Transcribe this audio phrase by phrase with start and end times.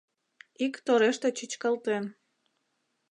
[0.65, 2.03] Ик тореште чӱчкалтен